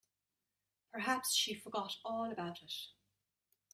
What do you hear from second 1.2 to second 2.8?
she forgot all about it.